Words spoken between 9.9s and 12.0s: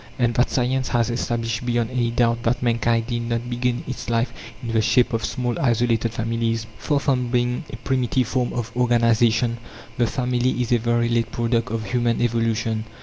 the family is a very late product of